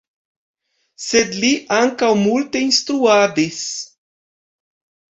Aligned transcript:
Sed 1.07 1.37
li 1.43 1.51
ankaŭ 1.81 2.11
multe 2.23 2.65
instruadis. 2.71 3.63